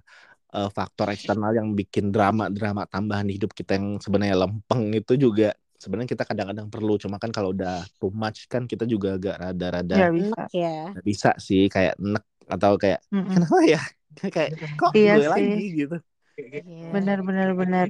[0.53, 5.49] eh, Faktor eksternal yang bikin drama-drama tambahan di hidup kita Yang sebenarnya lempeng itu juga
[5.85, 9.95] Sebenarnya kita kadang-kadang perlu Cuma kan kalau udah too much kan kita juga agak rada-rada
[9.95, 10.41] nggak bisa.
[10.41, 10.71] Enak ya.
[11.09, 13.49] bisa sih kayak nek atau kayak Mm-mm.
[13.51, 13.79] kenapa ya?
[14.35, 15.31] Kayak kok Iya gue sih.
[15.33, 15.59] lagi?
[15.79, 15.95] Gitu.
[16.67, 16.87] Iya.
[16.93, 17.87] bener bener bener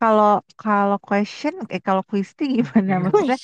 [0.00, 0.28] kalau
[0.62, 2.92] kalau question eh kalau quiz gimana?
[3.06, 3.36] Maksudnya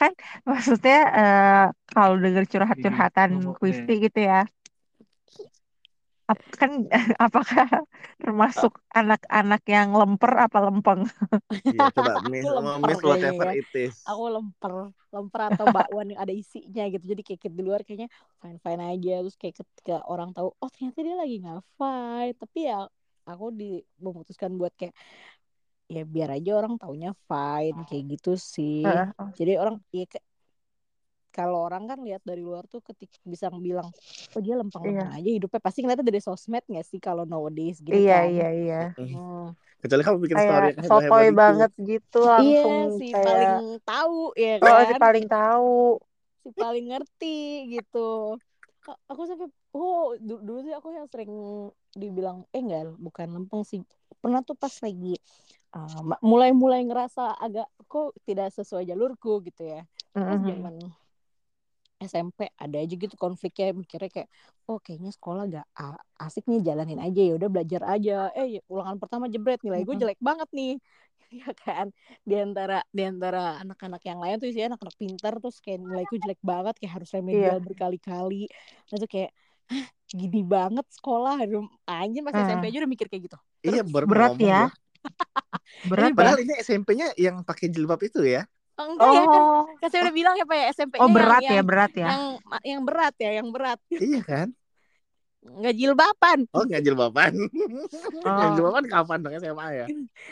[0.00, 0.12] kan
[0.50, 1.48] maksudnya eh,
[1.92, 4.36] kalau dengar curhat-curhatan Kristi gitu ya
[6.32, 6.72] ap- kan
[7.26, 7.66] apakah
[8.22, 11.00] termasuk anak-anak yang lemper apa lempeng
[11.72, 12.48] Iya, coba miss,
[12.86, 13.52] miss kayaknya whatever ya.
[13.60, 14.74] it is Aku lemper,
[15.14, 17.04] lemper atau bakwan yang ada isinya gitu.
[17.12, 18.08] Jadi kayak di luar kayaknya
[18.42, 19.10] fine fine aja.
[19.22, 22.32] Terus kayak ketika orang tahu, oh ternyata dia lagi nggak fine.
[22.42, 22.74] Tapi ya
[23.30, 23.64] aku di
[24.04, 24.94] memutuskan buat kayak
[25.94, 28.76] ya biar aja orang taunya fine kayak gitu sih.
[28.84, 29.32] Heeh.
[29.38, 30.04] Jadi orang ya
[31.36, 33.88] kalau orang kan lihat dari luar tuh ketika bisa bilang
[34.34, 35.60] oh dia lempeng-lempeng aja hidupnya.
[35.66, 38.30] Pasti ngeliatnya dari sosmed nggak sih kalau nowadays gitu iya kan.
[38.30, 38.76] iya iya.
[39.10, 39.54] Hmm.
[39.80, 43.52] kecuali kamu bikin story kayak sotoy banget gitu langsung Iya si kayak paling
[43.86, 44.14] tahu
[44.44, 44.88] ya oh kan.
[44.88, 45.98] si paling tahu.
[46.42, 47.26] Si paling ngerti
[47.72, 47.98] gitu.
[49.10, 49.46] Aku sampai
[49.78, 51.30] oh du- dulu sih aku yang sering
[51.94, 53.80] dibilang eh enggak bukan lempeng sih.
[54.22, 55.14] Pernah tuh pas lagi
[55.76, 59.30] uh, ma- mulai-mulai ngerasa agak kok tidak sesuai jalurku?
[59.46, 59.80] gitu ya.
[60.26, 60.44] Pas Mm-mm.
[60.48, 60.74] zaman
[62.06, 64.28] SMP ada aja gitu konfliknya mikirnya kayak
[64.68, 65.66] oh kayaknya sekolah gak
[66.22, 68.30] asik nih jalanin aja ya udah belajar aja.
[68.38, 70.74] Eh ulangan pertama jebret nilai gue jelek banget nih.
[71.32, 71.88] Ya kan?
[72.28, 76.36] Di antara di antara anak-anak yang lain tuh isinya anak-anak pintar terus kayak nilaiku jelek
[76.44, 77.64] banget kayak harus remedial Iya.
[77.64, 78.42] berkali-kali.
[78.92, 79.30] Nah tuh kayak
[79.72, 81.40] "Hah, gini banget sekolah.
[81.88, 82.44] Anjir pas Hmm.
[82.44, 83.38] SMP aja udah mikir kayak gitu.
[83.64, 84.68] Iya baru mau berat ya.
[85.88, 86.16] berat ya.
[86.16, 88.44] padahal ini SMP-nya yang pakai jilbab itu ya
[88.78, 89.62] oh, enggak ya kan oh.
[89.76, 92.06] kan saya udah bilang ya pak ya SMP-nya oh berat yang, ya berat ya.
[92.08, 92.22] yang
[92.62, 93.78] yang berat ya yang berat.
[93.88, 94.48] Iya kan?
[95.42, 96.38] Nggak jilbaban.
[96.54, 97.32] Oh nggak jilbaban.
[97.34, 98.54] Yang Oh.
[98.54, 99.86] jilbaban kapan dong SMA ya?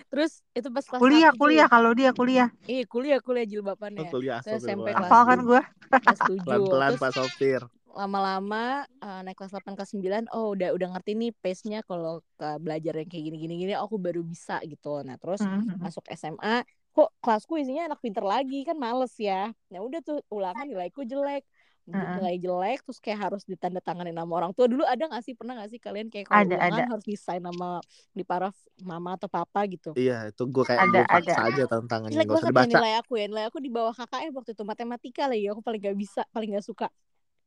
[0.06, 2.48] Terus itu pas kelas kuliah kuliah kalau dia kuliah.
[2.64, 4.94] Iya kuliah kuliah oh, jilbabannya kuliah Saya SMP astagfirullah.
[4.94, 7.62] kelas hafal kan gue kelas pelan-pelan terus Pak Sopir.
[7.90, 12.48] lama-lama eh, naik kelas 8 kelas 9 oh udah udah ngerti nih pace-nya kalau ke
[12.62, 15.02] belajar yang kayak gini-gini gini aku baru bisa gitu.
[15.02, 15.82] Nah terus Mhm.
[15.82, 19.54] masuk SMA kok kelasku isinya anak pinter lagi kan males ya.
[19.70, 21.46] Nah udah tuh ulangan nilaiku jelek.
[21.90, 24.70] Nilai jelek terus kayak harus ditandatanganin sama orang tua.
[24.70, 26.90] Dulu ada nggak sih pernah nggak sih kalian kayak kalau Ada, ulangan ada.
[26.94, 27.82] harus desain nama
[28.14, 28.54] di paraf
[28.86, 29.90] mama atau papa gitu?
[29.98, 31.50] Iya, itu gue kayak Ada, gue paksa ada.
[31.50, 33.26] aja tantangannya jelek gak usah banget ya nilai aku ya.
[33.26, 36.66] Nilai aku di bawah KKM waktu itu matematika lagi aku paling gak bisa paling gak
[36.66, 36.86] suka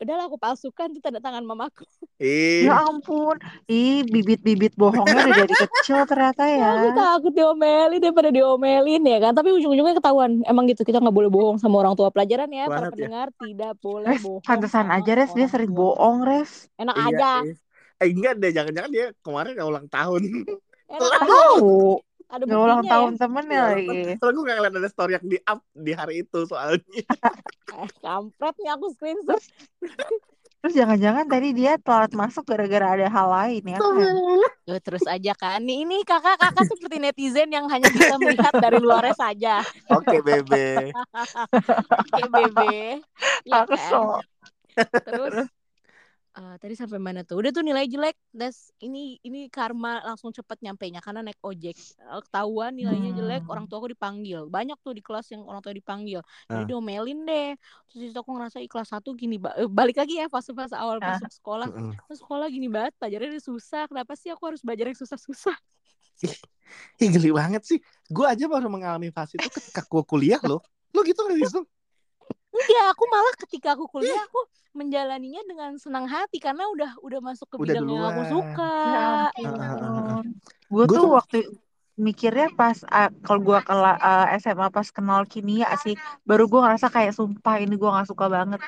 [0.03, 1.87] udahlah aku palsukan tuh tanda tangan mamaku.
[2.21, 6.67] Ih, Ya ampun, ih bibit-bibit bohongnya udah dari kecil ternyata ya.
[6.79, 9.33] aku takut diomelin daripada diomelin ya kan.
[9.33, 10.43] Tapi ujung-ujungnya ketahuan.
[10.45, 12.67] Emang gitu kita nggak boleh bohong sama orang tua pelajaran ya.
[12.69, 12.91] Para ya.
[12.91, 15.31] pendengar tidak boleh Res, bohong pantesan aja Res.
[15.33, 16.67] Dia sering bohong Res.
[16.77, 17.31] enak iya, aja.
[17.47, 17.53] iya.
[18.03, 20.21] Eh enggak deh, jangan-jangan dia kemarin ulang tahun.
[20.91, 22.93] enak Tahu, ada nggak ulang buktinya ya.
[22.97, 24.01] tahun temennya Ya, lagi.
[24.17, 26.81] Soalnya gue gak ngeliat ada story yang di up di hari itu soalnya.
[27.77, 29.41] eh, kampret nih aku screenshot.
[30.63, 34.15] Terus jangan-jangan tadi dia telat masuk gara-gara ada hal lain ya kan?
[34.63, 38.79] Tuh, terus aja kan nih ini kakak kakak seperti netizen yang hanya bisa melihat dari
[38.79, 39.59] luarnya saja.
[39.91, 40.95] Oke, Bebe.
[41.99, 43.03] oke bebe.
[43.43, 44.23] Ya kan?
[45.03, 45.51] terus
[46.33, 50.57] eh, tadi sampai mana tuh udah tuh nilai jelek das ini ini karma langsung cepet
[50.59, 53.53] nyampe nya karena naik ojek Eh, ketahuan nilainya jelek Hmm.
[53.53, 56.67] orang tua aku dipanggil banyak tuh di kelas yang orang tua dipanggil jadi Ah.
[56.67, 57.53] diomelin deh
[57.87, 61.15] terus itu aku ngerasa ikhlas satu gini ba- eh, balik lagi ya fase-fase awal Ah.
[61.15, 61.93] masuk sekolah Mm-mm.
[62.09, 65.57] Terus sekolah gini banget pelajarannya susah kenapa sih aku harus belajar yang susah-susah
[67.01, 67.79] Ih, geli banget sih.
[68.07, 70.61] Gue aja baru mengalami fase itu ketika gue kuliah loh.
[70.93, 71.65] Lo gitu gak sih?
[72.53, 74.45] Enggak, aku malah ketika aku kuliah aku
[74.77, 78.33] menjalaninya dengan senang hati karena udah udah masuk ke Udah bidang yang aku duluan.
[78.33, 78.73] suka.
[78.85, 79.69] Ya Ah, ah, ah, ah.
[79.73, 80.25] ampun.
[80.69, 81.37] Gue Gua tuh waktu
[81.97, 83.73] mikirnya pas ah, kalau gue ke
[84.41, 85.93] SMA pas kenal kimia sih,
[86.25, 88.61] baru gue ngerasa kayak sumpah ini gue nggak suka banget.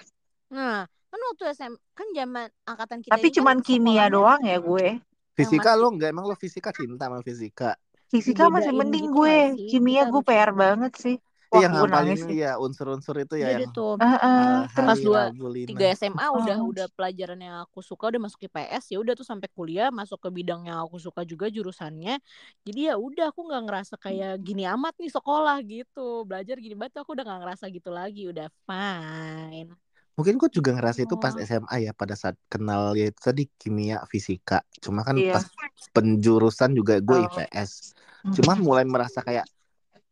[0.54, 4.58] Nah, kan waktu SM kan zaman angkatan kita Tapi ini cuman kan kimia doang ya
[4.62, 5.02] gue.
[5.36, 7.78] Fisika lo enggak emang lo fisika cinta sama fisika.
[8.10, 9.38] Fisika masih mending gitu gue.
[9.58, 9.70] nggak?
[9.74, 11.18] Kimia gue PR banget sih.
[11.46, 12.38] Itu Wah, yang gue ngapalin nangis sih.
[12.42, 13.96] ya unsur-unsur itu ya Iya yang tuh.
[14.02, 14.18] Heeh.
[14.20, 15.22] uh, Kelas dua.
[15.64, 16.70] Tiga SMA udah Oh.
[16.70, 20.30] udah pelajaran yang aku suka udah masuk IPS ya udah tuh sampai kuliah masuk ke
[20.32, 22.18] bidang yang aku suka juga jurusannya.
[22.62, 26.26] Jadi ya udah aku nggak ngerasa kayak gini amat nih sekolah gitu.
[26.26, 29.70] Belajar gini banget aku udah nggak ngerasa gitu lagi, udah fine.
[30.16, 31.40] Mungkin gue juga ngerasa itu pas Oh.
[31.40, 34.64] SMA ya pada saat kenal ya itu tadi kimia fisika.
[34.80, 35.36] Cuma kan Iya.
[35.36, 35.46] pas
[35.92, 37.28] penjurusan juga gue Oh.
[37.28, 37.94] IPS.
[38.24, 38.34] Hmm.
[38.34, 39.46] Cuma mulai merasa kayak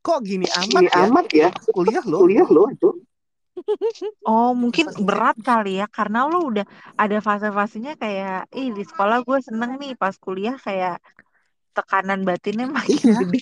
[0.04, 1.00] kok gini amat Gini ya?
[1.08, 1.50] amat ya?
[1.72, 2.28] Kuliah lo.
[2.28, 2.90] lo itu.
[4.28, 6.66] Oh mungkin berat kali ya karena lo udah
[6.98, 10.98] ada fase-fasenya kayak ih di sekolah gue seneng nih pas kuliah kayak
[11.74, 13.18] tekanan batinnya makin Iya.
[13.26, 13.42] gede.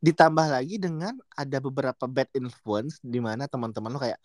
[0.00, 4.18] Ditambah lagi dengan ada beberapa bad influence di mana teman-teman lo kayak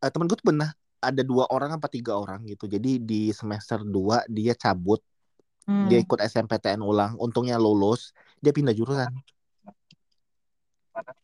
[0.00, 0.70] eh, temen gue tuh pernah
[1.02, 2.70] ada dua orang apa tiga orang gitu.
[2.70, 5.02] Jadi di semester 2 dia cabut,
[5.62, 5.86] Hmm.
[5.86, 8.10] dia ikut SMPTN ulang, untungnya lulus,
[8.42, 9.14] dia pindah jurusan.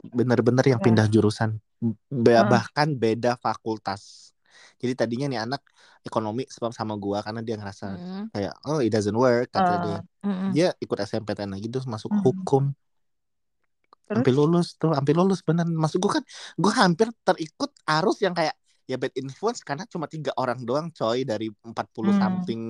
[0.02, 0.86] Bener-bener yang Ya.
[0.86, 1.60] pindah jurusan.
[2.08, 2.48] Be- Hmm.
[2.48, 4.32] bahkan beda fakultas.
[4.78, 5.62] Jadi tadinya nih anak
[6.02, 8.24] ekonomi sama sama gua karena dia ngerasa Hmm.
[8.30, 9.78] kayak oh it doesn't work kata Ah.
[9.82, 9.98] dia.
[10.24, 10.50] Mm-mm.
[10.54, 12.22] Dia ikut SMPTN lagi terus masuk Hmm.
[12.22, 12.64] hukum.
[14.08, 14.24] Terus?
[14.24, 15.68] Hampir lulus tuh, hampir lulus bener.
[15.68, 16.24] Maksud gua kan
[16.56, 18.56] gua hampir terikut arus yang kayak
[18.88, 22.20] ya bad influence karena cuma tiga orang doang coy dari 40 Hmm.
[22.22, 22.62] something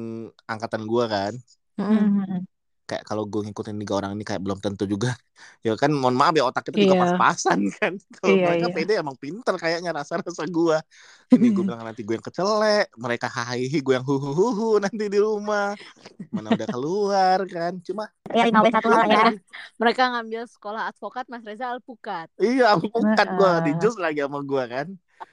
[0.51, 1.33] angkatan gua kan.
[1.79, 2.43] Hmm.
[2.89, 5.13] Kayak kalau gue ngikutin tiga orang ini kayak belum tentu juga.
[5.67, 7.03] Ya kan mohon maaf ya otak kita juga Iya.
[7.07, 7.93] pas-pasan kan.
[8.19, 8.75] Kalau Iya, mereka iya.
[8.75, 10.79] pede emang pinter kayaknya rasa-rasa gua.
[11.35, 15.77] Ini gue bilang nanti gue yang kecelek, mereka hahihi gue yang huhu nanti di rumah.
[16.35, 17.73] Mana udah keluar kan.
[17.87, 19.25] Cuma Ya lima satu hal ya.
[19.81, 22.29] Mereka ngambil sekolah advokat Mas Reza Alpukat.
[22.43, 24.89] iya bukan gue di jus lagi sama gue kan.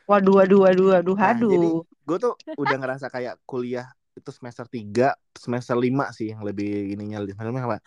[0.09, 1.81] Waduh waduh waduh waduh Nah, jadi aduh.
[2.05, 3.87] gue tuh udah ngerasa kayak kuliah
[4.19, 5.03] itu semester 3,
[5.35, 7.79] semester 5 sih yang lebih ininya semester lima apa?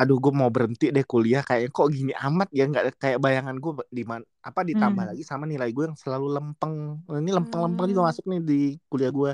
[0.00, 3.72] Aduh gue mau berhenti deh kuliah kayak kok gini amat ya nggak kayak bayangan gue
[3.94, 5.14] di man, apa ditambah Hmm.
[5.14, 6.76] lagi sama nilai gue yang selalu lempeng.
[7.08, 8.10] Ini lempeng-lempeng juga Hmm.
[8.10, 9.30] masuk nih di kuliah gue.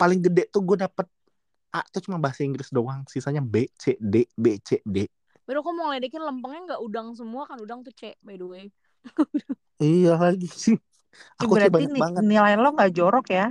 [0.00, 1.06] Paling gede tuh gue dapet
[1.74, 5.06] A tuh cuma bahasa Inggris doang, sisanya B, C, D, B, C, D.
[5.46, 8.64] Baru aku mau ngeledekin lempengnya nggak udang semua kan udang tuh C by the way.
[9.84, 10.76] Iya lagi sih.
[11.42, 12.26] Ih, Aku berarti banget.
[12.30, 13.44] nilai lo nggak jorok ya?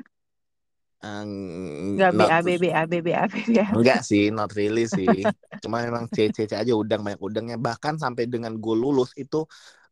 [0.97, 3.65] Eng- Nggak B not- A B B A B B A B B A.
[3.69, 5.05] Enggak sih, not really sih.
[5.61, 7.57] Cuma memang C, C, C aja udang banyak udangnya.
[7.61, 9.45] Bahkan sampai dengan gue lulus itu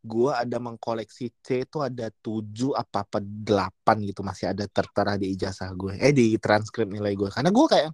[0.05, 5.33] gue ada mengkoleksi C itu ada 7 apa apa 8 gitu masih ada tertera di
[5.33, 5.97] ijazah gue.
[6.01, 7.29] Eh di transkrip nilai gue.
[7.29, 7.89] Karena gue kayak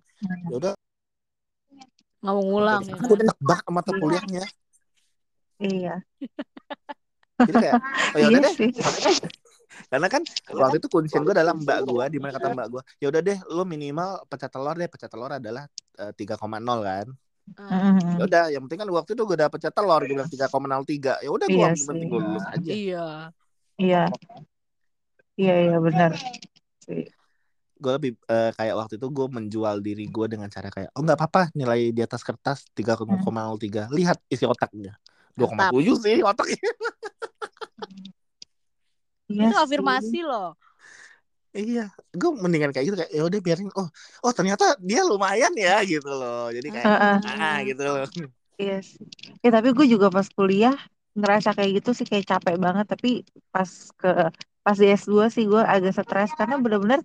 [0.48, 0.74] ya udah
[2.22, 2.96] Nggak mau ngulang ya.
[3.02, 4.44] aku udah enak banget sama mata kuliahnya.
[5.62, 5.96] Iya.
[7.42, 7.76] Jadi kayak
[8.14, 8.54] oh, ya Iya deh.
[9.88, 13.08] Karena kan waktu itu kuncian gue dalam mbak gue di mana kata mbak gue, ya
[13.12, 14.90] udah deh lo minimal pecah telur deh.
[14.92, 15.66] Pecah telur adalah
[16.00, 16.38] eh, 3,0
[16.84, 17.08] kan.
[17.60, 21.20] Ah, ya udah yang penting kan waktu itu gue udah pecah telur gue bilang 3,03
[21.20, 23.08] ya udah gue Iya yang penting gue lulus aja Iya.
[23.82, 24.04] Iya.
[25.36, 26.12] Iya iya benar.
[27.82, 31.18] Gue lebih eh, kayak waktu itu gue menjual diri gue dengan cara kayak oh nggak
[31.18, 34.96] apa-apa nilai di atas kertas 3,03 lihat isi otaknya
[35.34, 36.62] 2,7 sih otaknya
[39.32, 40.48] Iya itu afirmasi loh.
[41.52, 41.82] iya
[42.16, 43.88] gue mendingan kayak gitu kayak ya udah biarin oh
[44.24, 47.16] oh ternyata dia lumayan ya gitu loh jadi kayak Heeh.
[47.44, 48.06] ah gitu loh
[48.62, 49.06] Iya sih.
[49.44, 50.76] Ya tapi gue juga pas kuliah
[51.18, 53.10] ngerasa kayak gitu sih kayak capek banget tapi
[53.52, 53.68] pas
[54.00, 54.08] ke
[54.64, 57.00] pas di S2 sih gue agak stres karena bener-bener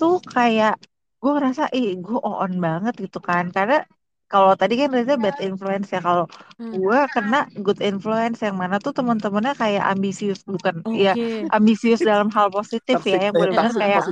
[0.00, 0.74] tuh kayak
[1.22, 3.86] gue ngerasa ih gue on banget gitu kan karena
[4.32, 6.24] kalau tadi kan Reza bad influence ya kalau
[6.58, 6.72] Hmm.
[6.82, 11.26] gue kena good influence yang mana tuh teman-temannya kayak ambisius bukan ya Oke.
[11.56, 14.02] ambisius dalam hal positif ya yang toxic kayak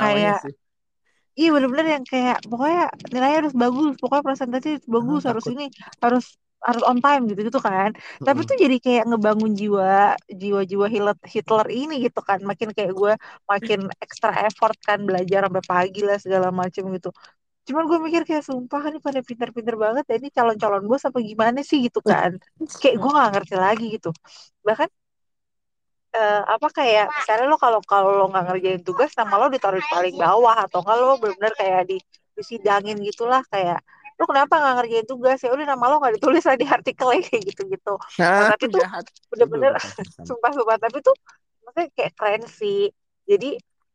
[0.00, 0.54] kayak- sih
[1.38, 2.80] Iya bener-bener yang kayak pokoknya
[3.12, 5.52] nilainya harus bagus, pokoknya presentasi harus bagus, harus takut.
[5.52, 5.64] ini,
[6.04, 6.24] harus
[6.60, 7.90] harus on time gitu gitu kan.
[8.26, 8.48] Tapi Mm-mm.
[8.50, 12.38] tuh jadi kayak ngebangun jiwa jiwa-jiwa Hitler, Hitler ini gitu kan.
[12.50, 13.12] Makin kayak gue
[13.48, 17.08] makin extra effort kan belajar sampai pagi lah segala macem gitu.
[17.70, 21.62] Cuman gue mikir kayak sumpah nih pada pinter-pinter banget ya ini calon-calon bos apa gimana
[21.62, 22.34] sih gitu kan.
[22.82, 24.10] Kayak gue gak ngerti lagi gitu.
[24.66, 24.88] Bahkan
[26.10, 29.86] eh, apa kayak misalnya lo kalau kalau lo nggak ngerjain tugas nama lo ditaruh di
[29.86, 31.96] paling bawah atau kalau benar-benar kayak di
[32.34, 33.78] disidangin gitulah kayak
[34.18, 37.42] lo kenapa nggak ngerjain tugas ya udah nama lo nggak ditulis lah di artikel kayak
[37.54, 38.82] gitu-gitu Nah, tapi tuh
[39.30, 40.24] bener-bener Aduh, bukan.
[40.26, 41.14] sumpah-sumpah tapi tuh
[41.62, 42.90] maksudnya kayak keren sih
[43.30, 43.50] jadi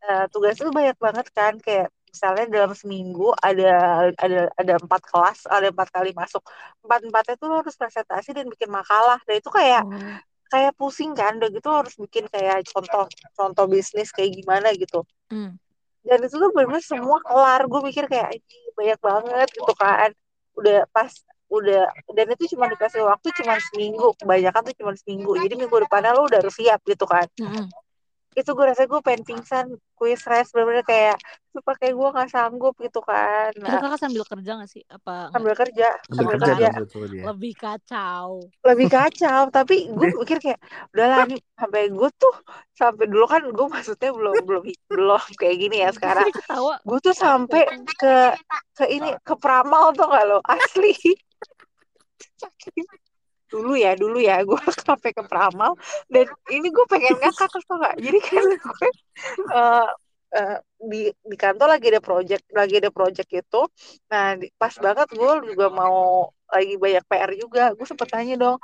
[0.07, 3.71] eh, tugas tuh banyak banget kan kayak misalnya dalam seminggu ada
[4.15, 6.39] ada ada empat kelas ada empat kali masuk.
[6.79, 9.19] Empat empatnya tuh lo harus presentasi dan bikin makalah.
[9.27, 10.15] Dan itu kayak Oh.
[10.47, 13.03] kayak pusing kan udah gitu harus bikin kayak contoh
[13.35, 15.03] contoh bisnis kayak gimana gitu.
[15.27, 15.59] Hmm.
[16.05, 17.65] dan itu tuh bener-bener semua kelar.
[17.65, 20.09] Gue mikir kayak "Anjing, banyak banget gitu kan.
[20.53, 21.09] Udah pas
[21.49, 24.13] udah dan itu cuma dikasih waktu cuma seminggu.
[24.21, 25.33] Kebanyakan tuh cuma seminggu.
[25.41, 27.25] Jadi minggu depannya lo udah harus siap gitu kan.
[27.41, 27.65] Mm-mm.
[28.35, 31.15] Itu gue rasa gue pengen pingsan quiz rest bener-bener kayak
[31.55, 33.55] sumpah kayak gue nggak sanggup gitu kan.
[33.55, 34.83] Itu nah, kakak sambil kerja gak sih?
[34.91, 36.69] Apa sambil kerja Sambil sambil kerja kerja.
[37.31, 38.27] lebih kacau?
[38.67, 40.59] lebih kacau tapi gue mikir kayak
[40.91, 42.35] udahlah nih sampai gue tuh
[42.75, 46.27] sampai dulu kan gue maksudnya belum belum belum kayak gini ya sekarang.
[46.83, 47.63] gue tuh sampai
[47.95, 48.15] ke
[48.75, 50.43] ke ini ke Pramal tuh gak lo?
[50.43, 50.91] Asli
[53.51, 55.73] dulu ya dulu ya gue sampai ke Pramal
[56.13, 58.89] dan ini gue pengen ngakak tau gak jadi kan gue
[59.55, 59.87] eh,
[60.37, 60.57] eh,
[60.91, 60.99] di
[61.31, 63.61] di kantor lagi ada project lagi ada project itu.
[64.11, 67.63] Nah di- pas banget gue juga mau lagi banyak PR juga.
[67.77, 68.57] Gue sempet tanya dong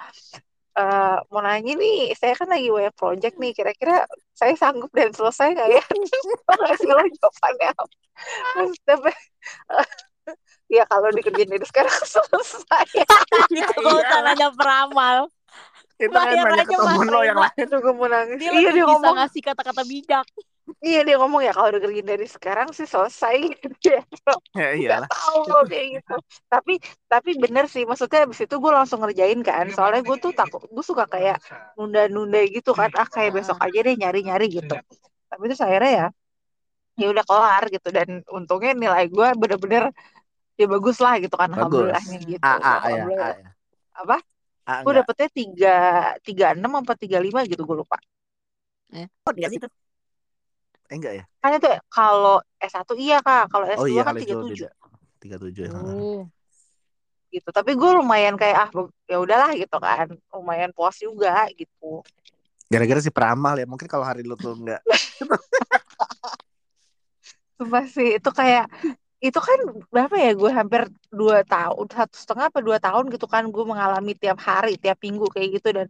[0.80, 3.52] eh, mau nanya nih saya kan lagi banyak project nih.
[3.58, 3.94] Kira-kira
[4.40, 5.84] saya sanggup dan selesai nggak ya?
[6.60, 7.72] Nggak sih lo jawabannya
[8.86, 9.12] tapi
[10.68, 12.88] ya kalau dikerjain dari sekarang selesai
[13.52, 14.10] Itu kalau Iya.
[14.10, 15.18] tanahnya peramal.
[16.02, 17.62] Itu kan banyak aja ketemu Mas lo yang lain.
[17.62, 20.26] Aduh gue mau nangis Dia iya dia bisa ngomong ngasih kata-kata bijak.
[20.80, 24.02] iya dia ngomong ya kalau dikerjain dari sekarang sih selesai gitu ya
[24.56, 25.10] Ya iyalah.
[25.12, 26.16] tahu kayak gitu
[26.48, 26.74] tapi
[27.06, 30.86] tapi bener sih maksudnya abis itu gue langsung ngerjain kan soalnya gue tuh takut gue
[30.86, 31.44] suka kayak
[31.76, 34.76] nunda-nunda gitu kan ah kayak besok aja deh nyari-nyari gitu
[35.28, 36.08] tapi itu akhirnya ya
[36.96, 39.90] ya udah kelar gitu dan untungnya nilai gue bener-bener
[40.56, 41.90] ya bagus lah gitu kan Bagus.
[41.90, 43.50] alhamdulillahnya gitu A A ya, A alhamdulillah ya.
[43.96, 44.18] apa
[44.62, 44.96] A gue enggak.
[45.02, 45.76] dapetnya tiga
[46.22, 47.98] tiga enam apa tiga lima gitu gue lupa
[49.24, 49.64] Oh, dia situ.
[50.92, 51.24] Eh enggak ya?
[51.40, 55.40] kan itu kalau S1 iya kak kalau S2 Oh iya kan tiga tujuh beda.
[55.40, 55.72] 37 ya.
[55.72, 56.28] Oh.
[57.32, 58.70] gitu tapi gue lumayan kayak ah
[59.08, 62.04] ya udahlah gitu kan lumayan puas juga gitu
[62.68, 63.68] Gara-gara si peramal ya.
[63.68, 64.80] Mungkin kalau hari lu tuh enggak.
[67.62, 68.66] Sumpah sih itu kayak
[69.22, 69.60] itu kan
[69.94, 70.82] berapa ya gue hampir
[71.14, 75.30] dua tahun satu setengah apa dua tahun gitu kan gue mengalami tiap hari tiap minggu
[75.30, 75.86] kayak gitu dan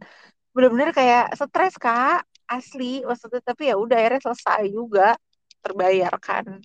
[0.52, 5.16] bener-bener kayak stres kak asli maksudnya tapi ya udah akhirnya selesai juga
[5.64, 6.60] terbayarkan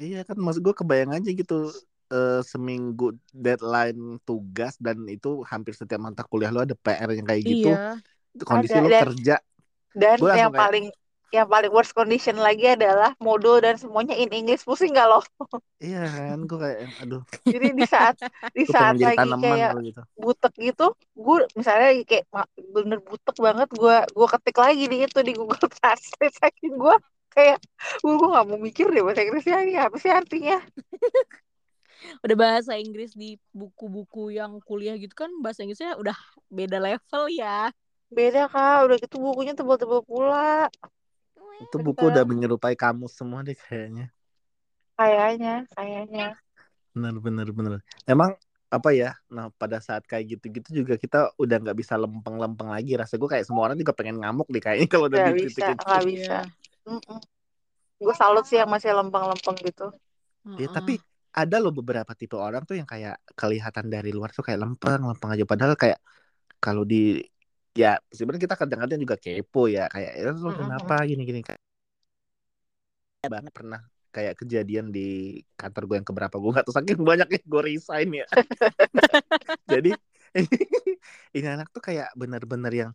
[0.00, 1.70] Iya kan maksud gue kebayang aja gitu
[2.10, 7.42] eh, seminggu deadline tugas dan itu hampir setiap mata kuliah lu ada PR yang kayak
[7.44, 7.70] gitu.
[7.70, 8.00] Iya.
[8.42, 9.36] Kondisi Ada, lu dan- kerja.
[9.92, 10.86] dan langsung yang kayak- paling
[11.30, 14.66] yang paling worst condition lagi adalah modul dan semuanya in English.
[14.66, 15.22] Pusing gak loh
[15.80, 17.22] Iya kan gue kayak aduh.
[17.48, 18.16] Jadi di saat
[18.52, 20.02] di saat lagi kayak gitu.
[20.18, 22.28] butek gitu gue misalnya kayak
[22.74, 26.96] bener butek banget gue gue ketik lagi di itu di Google Translate saking gue
[27.32, 27.58] kayak
[28.04, 30.58] gue gue nggak mau mikir deh bahasa Inggrisnya ini apa sih artinya?
[32.24, 36.16] Udah bahasa Inggris di buku-buku yang kuliah gitu kan bahasa Inggrisnya udah
[36.48, 37.72] beda level ya.
[38.10, 38.90] beda kak.
[38.90, 40.66] Udah gitu bukunya tebal-tebal pula
[41.60, 44.08] Itu buku udah menyerupai kamus semua deh kayaknya.
[44.96, 46.36] kayaknya kayaknya
[46.92, 47.80] Bener bener bener.
[48.04, 48.34] Emang
[48.70, 49.14] apa ya?
[49.30, 52.94] Nah pada saat kayak gitu-gitu juga kita udah nggak bisa lempeng-lempeng lagi.
[52.98, 56.04] Rasa gue kayak semua orang juga pengen ngamuk deh kayaknya kalau udah di bisa nggak
[56.06, 56.40] bisa Iya.
[56.88, 57.18] Mm-mm.
[58.00, 59.92] gue salut sih yang masih lempeng-lempeng gitu
[60.56, 60.96] Ya, tapi
[61.30, 65.30] ada loh beberapa tipe orang tuh yang kayak kelihatan dari luar tuh kayak lempeng, lempeng
[65.30, 65.44] aja.
[65.46, 66.00] Padahal kayak
[66.58, 67.22] kalau di
[67.80, 70.58] ya sebenarnya kita kadang-kadang juga kepo ya kayak ya lu Mm-mm.
[70.60, 71.40] kenapa gini-gini?
[71.40, 71.60] Kayak
[73.32, 77.62] banget pernah kayak kejadian di kantor gue yang keberapa gue nggak tahu saking banyaknya gue
[77.64, 78.26] resign ya.
[79.72, 79.90] Jadi
[81.36, 82.90] ini anak tuh kayak bener-bener yang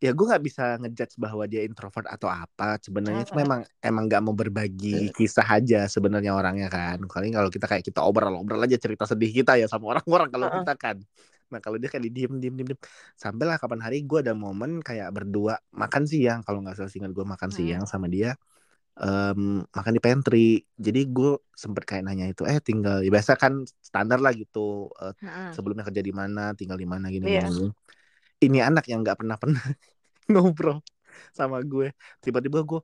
[0.00, 4.22] ya gue nggak bisa ngejudge bahwa dia introvert atau apa sebenarnya cuma emang emang nggak
[4.24, 6.98] mau berbagi kisah aja sebenarnya orangnya kan.
[7.04, 10.72] Kali kalau kita kayak kita obrol-obrol aja cerita sedih kita ya sama orang-orang kalau kita
[10.80, 10.96] kan
[11.52, 12.80] nah kalau dia kayak di diem diem diem, diem.
[13.18, 17.12] sampai lah kapan hari gue ada momen kayak berdua makan siang kalau nggak salah ingat
[17.16, 17.56] gue makan Hmm.
[17.56, 18.34] siang sama dia
[19.00, 20.38] em, makan di pantry
[20.86, 21.30] jadi gue
[21.62, 23.52] sempet kayak nanya itu eh tinggal ya biasa kan
[23.88, 24.90] standar lah gitu
[25.22, 25.54] Heeh.
[25.54, 27.50] sebelumnya kerja di mana tinggal di mana gini gini
[28.44, 29.60] ini anak yang nggak pernah pernah
[30.32, 30.78] ngobrol
[31.38, 31.92] sama gue
[32.24, 32.80] tiba-tiba gue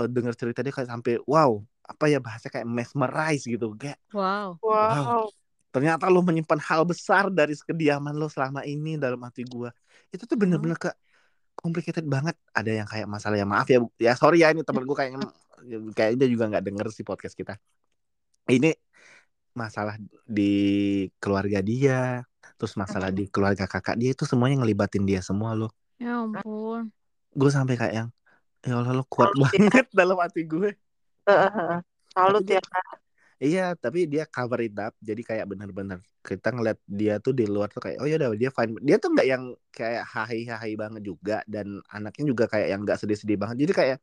[0.00, 1.52] eh, dengar cerita dia kayak sampai wow
[1.86, 4.60] apa ya bahasa kayak mesmerize gitu kayak Wow.
[4.62, 5.30] wow
[5.76, 9.68] ternyata lo menyimpan hal besar dari kediaman lo selama ini dalam hati gue
[10.08, 10.88] itu tuh bener-bener ke
[11.52, 12.36] complicated banget.
[12.56, 15.20] Ada yang kayak masalah ya maaf ya ya sorry ya ini temen gue kayaknya
[15.92, 17.60] kayaknya juga nggak denger sih podcast kita.
[18.48, 18.72] Ini
[19.56, 20.52] masalah di
[21.16, 22.24] keluarga dia
[22.56, 26.92] terus masalah di keluarga kakak dia itu semuanya ngelibatin dia semua lo Ya ampun.
[27.32, 28.08] gue sampai kayak yang
[28.64, 29.48] ya Allah lo kuat Salut ya.
[29.60, 30.70] banget dalam hati gue.
[32.12, 32.60] Salut ya
[33.42, 34.94] iya tapi dia cover it up.
[35.00, 38.50] Jadi kayak bener-bener kita ngeliat dia tuh di luar tuh kayak oh ya udah dia
[38.52, 38.72] fine.
[38.82, 42.98] Dia tuh nggak yang kayak hahi hahi banget juga dan anaknya juga kayak yang nggak
[43.00, 43.56] sedih-sedih banget.
[43.68, 43.96] Jadi kayak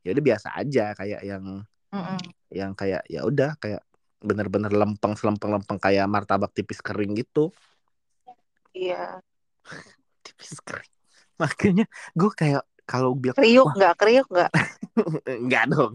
[0.00, 1.44] ya udah biasa aja kayak yang
[1.92, 2.18] Mm-mm.
[2.50, 3.82] yang kayak ya udah kayak
[4.20, 7.52] bener-bener lempeng selempeng lempeng kayak martabak tipis kering gitu.
[8.74, 9.20] Iya.
[10.24, 10.92] Tipis kering.
[11.40, 14.50] Makanya gue kayak kalau bilang kriuk nggak kriuk nggak
[15.42, 15.92] Enggak dong.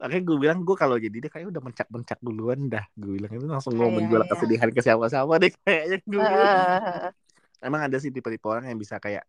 [0.00, 2.84] Makanya gue bilang gue kalau jadi dia kayak udah mencak-mencak duluan dah.
[2.98, 4.30] Gue bilang itu langsung gue Iya, menjual iya.
[4.30, 6.22] kesedihan ke siapa-siapa deh kayaknya gue.
[7.66, 9.24] Emang ada sih tipe-tipe orang yang bisa kayak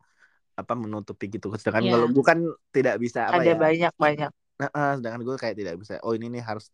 [0.57, 1.47] apa menutupi gitu.
[1.59, 1.93] Sedangkan Iya.
[1.97, 2.39] kalau gue kan
[2.75, 3.55] tidak bisa apa ada ya.
[3.57, 5.93] banyak banyak Nah, eh, sedangkan gue kayak tidak bisa.
[6.05, 6.65] Oh ini nih harus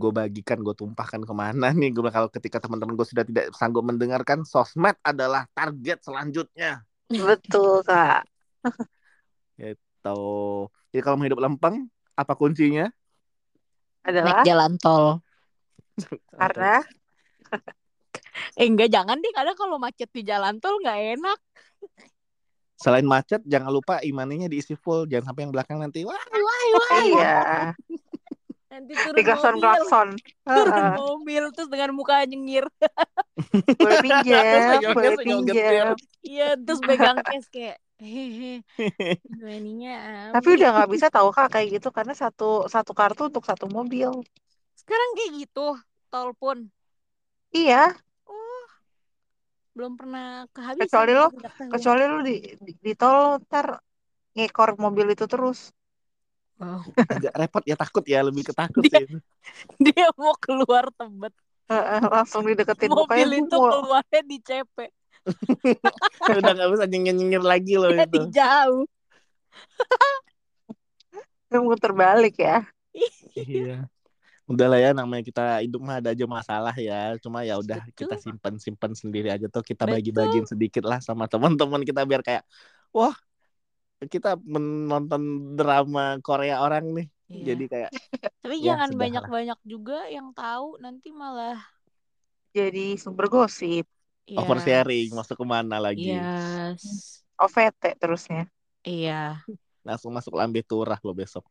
[0.00, 1.88] gue bagikan, gue tumpahkan ke mana nih.
[1.94, 6.82] Gue bilang kalau ketika teman-teman gue sudah tidak sanggup mendengarkan, sosmed adalah target selanjutnya.
[7.08, 8.24] betul kak
[10.02, 10.70] Tuh.
[10.94, 12.88] Jadi kalau mau hidup lempeng, apa kuncinya?
[14.06, 15.04] adalah Naik jalan tol.
[16.40, 16.80] karena
[18.58, 21.38] Eh enggak jangan deh kadang kalau macet di jalan tol nggak enak.
[22.78, 25.10] Selain macet, jangan lupa imannya diisi full.
[25.10, 26.06] Jangan sampai yang belakang nanti.
[26.06, 27.02] Wah, wah, wah.
[27.10, 27.74] iya
[28.70, 29.58] Nanti turun mobil.
[29.58, 30.08] klakson
[30.46, 30.94] Turun Heeh.
[30.94, 32.70] mobil terus dengan muka nyengir.
[33.78, 34.42] boleh pinjam
[34.94, 35.54] boleh pinjam
[36.22, 38.62] Iya terus pegang cash kayak hehe.
[39.28, 43.66] Ininya tapi udah nggak bisa tahu kak kayak gitu karena satu satu kartu untuk satu
[43.66, 44.10] mobil
[44.78, 45.66] sekarang kayak gitu
[46.08, 46.70] tol pun
[47.50, 47.92] iya
[49.78, 50.90] belum pernah kehabisan.
[50.90, 51.34] Kecuali lo-
[51.70, 53.78] kecuali lu di, di, di tol ntar
[54.34, 55.70] ngekor mobil itu terus
[56.58, 56.82] Wow.
[56.98, 58.18] Agak repot ya, takut ya.
[58.18, 59.22] Lebih ketakut Dia- sih.
[59.94, 61.30] Dia mau keluar tebet
[61.70, 64.76] Heeh, langsung dideketin mukanya mobil itu "Bu, mau- keluarnya di CP
[66.38, 68.30] Udah gak bisa nyengir-nyengir lagi loh jadi itu.
[68.32, 68.84] jauh.
[71.64, 72.60] muter balik ya
[73.34, 73.88] Iya.
[74.48, 77.14] Udah lah ya namanya kita hidup mah ada aja masalah ya.
[77.20, 82.08] Cuma ya udah kita simpan-simpan sendiri aja tuh kita bagi-bagiin sedikit lah sama teman-teman kita
[82.08, 82.48] biar kayak
[82.90, 83.12] wah
[84.08, 87.06] kita menonton drama Korea orang nih.
[87.28, 87.44] Iya.
[87.54, 87.90] Jadi kayak
[88.42, 91.60] Tapi Ya, jangan banyak-banyak juga yang tahu nanti malah
[92.56, 93.84] jadi sumber gosip
[94.28, 94.36] Yes.
[94.36, 96.12] oversharing masuk ke mana lagi.
[96.12, 97.24] Yes.
[97.40, 98.44] OVT terusnya
[98.84, 99.40] Iya.
[99.82, 101.48] Langsung masuk lambe turah lo besok.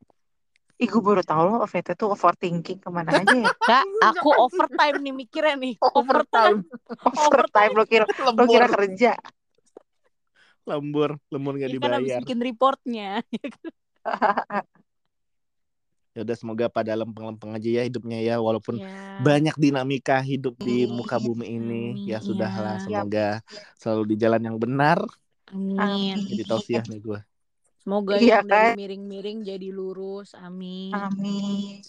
[0.77, 3.81] Ih gue baru tahu loh OVT tuh overthinking ke mana aja ya Kak,
[4.13, 5.73] aku overtime nih mikirnya nih.
[5.97, 6.61] Overtime.
[7.17, 9.17] Overtime lo kira lo kira kerja
[10.67, 12.21] lembur, lembur gak Iya kan habis dibayar.
[12.27, 13.09] bikin reportnya.
[16.17, 18.87] Ya udah semoga pada lempeng-lempeng aja ya hidupnya ya walaupun Ya.
[19.25, 20.97] banyak dinamika hidup di Amin.
[20.97, 21.75] muka bumi ini
[22.09, 22.81] ya sudahlah iya.
[22.85, 23.19] semoga
[23.81, 24.99] selalu di jalan yang benar
[25.53, 26.17] Amin.
[26.29, 27.19] Jadi tausiah nih gue
[27.81, 28.75] Semoga Iya yang kan?
[28.77, 30.29] miring-miring jadi lurus.
[30.45, 31.01] Amin.
[31.01, 31.81] Amin